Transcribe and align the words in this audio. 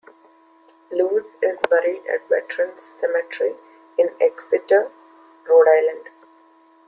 Luz 0.91 1.23
is 1.43 1.59
buried 1.69 2.01
at 2.07 2.27
the 2.27 2.41
Veterans 2.49 2.79
Cemetery 2.99 3.53
in 3.99 4.09
Exeter, 4.19 4.89
Rhode 5.47 5.67
Island. 5.77 6.07